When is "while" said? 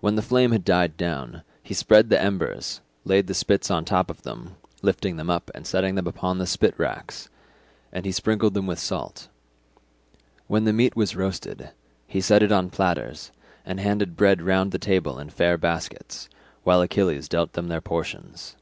16.62-16.82